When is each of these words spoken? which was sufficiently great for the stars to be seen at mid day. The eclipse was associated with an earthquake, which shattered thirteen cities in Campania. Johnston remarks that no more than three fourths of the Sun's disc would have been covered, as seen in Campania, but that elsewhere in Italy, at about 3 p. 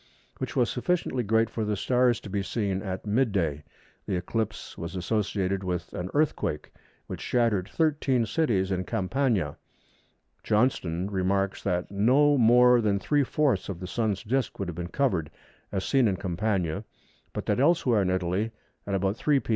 which 0.39 0.55
was 0.55 0.67
sufficiently 0.67 1.21
great 1.21 1.47
for 1.47 1.63
the 1.63 1.77
stars 1.77 2.19
to 2.19 2.27
be 2.27 2.41
seen 2.41 2.81
at 2.81 3.05
mid 3.05 3.31
day. 3.31 3.61
The 4.07 4.15
eclipse 4.15 4.75
was 4.75 4.95
associated 4.95 5.63
with 5.63 5.93
an 5.93 6.09
earthquake, 6.15 6.73
which 7.05 7.21
shattered 7.21 7.69
thirteen 7.69 8.25
cities 8.25 8.71
in 8.71 8.85
Campania. 8.85 9.57
Johnston 10.43 11.11
remarks 11.11 11.61
that 11.61 11.91
no 11.91 12.35
more 12.35 12.81
than 12.81 12.97
three 12.97 13.23
fourths 13.23 13.69
of 13.69 13.79
the 13.79 13.85
Sun's 13.85 14.23
disc 14.23 14.57
would 14.57 14.67
have 14.69 14.75
been 14.75 14.87
covered, 14.87 15.29
as 15.71 15.85
seen 15.85 16.07
in 16.07 16.15
Campania, 16.17 16.83
but 17.31 17.45
that 17.45 17.59
elsewhere 17.59 18.01
in 18.01 18.09
Italy, 18.09 18.49
at 18.87 18.95
about 18.95 19.17
3 19.17 19.39
p. 19.39 19.49